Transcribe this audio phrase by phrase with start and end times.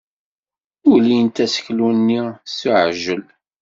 [0.91, 2.21] Ulint aseklu-nni
[2.55, 3.23] s uɛijel.